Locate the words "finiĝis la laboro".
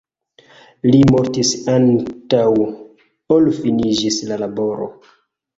3.61-4.93